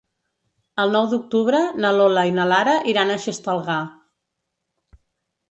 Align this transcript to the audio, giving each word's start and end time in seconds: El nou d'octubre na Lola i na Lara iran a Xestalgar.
El 0.83 0.93
nou 0.95 1.03
d'octubre 1.11 1.59
na 1.85 1.91
Lola 1.97 2.23
i 2.31 2.33
na 2.39 2.47
Lara 2.53 2.75
iran 2.95 3.13
a 3.13 3.19
Xestalgar. 3.27 3.79